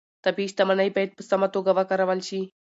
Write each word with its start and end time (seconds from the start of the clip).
طبیعي 0.25 0.47
شتمنۍ 0.53 0.89
باید 0.95 1.11
په 1.17 1.23
سمه 1.29 1.47
توګه 1.55 1.71
وکارول 1.77 2.19
شي 2.27 2.41